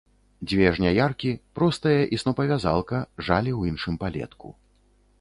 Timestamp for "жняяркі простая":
0.77-2.01